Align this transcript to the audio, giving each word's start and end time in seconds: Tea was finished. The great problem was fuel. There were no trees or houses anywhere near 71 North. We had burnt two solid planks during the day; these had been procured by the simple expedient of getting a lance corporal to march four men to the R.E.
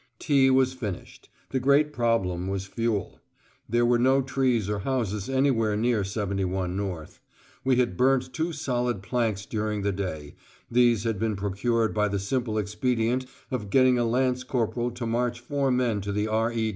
Tea 0.17 0.49
was 0.49 0.73
finished. 0.73 1.29
The 1.51 1.59
great 1.59 1.93
problem 1.93 2.47
was 2.47 2.65
fuel. 2.65 3.19
There 3.69 3.85
were 3.85 3.99
no 3.99 4.23
trees 4.23 4.67
or 4.67 4.79
houses 4.79 5.29
anywhere 5.29 5.77
near 5.77 6.03
71 6.03 6.75
North. 6.75 7.19
We 7.63 7.75
had 7.75 7.97
burnt 7.97 8.33
two 8.33 8.51
solid 8.51 9.03
planks 9.03 9.45
during 9.45 9.83
the 9.83 9.91
day; 9.91 10.33
these 10.71 11.03
had 11.03 11.19
been 11.19 11.35
procured 11.35 11.93
by 11.93 12.07
the 12.07 12.17
simple 12.17 12.57
expedient 12.57 13.27
of 13.51 13.69
getting 13.69 13.99
a 13.99 14.03
lance 14.03 14.43
corporal 14.43 14.89
to 14.89 15.05
march 15.05 15.39
four 15.39 15.69
men 15.69 16.01
to 16.01 16.11
the 16.11 16.27
R.E. 16.27 16.69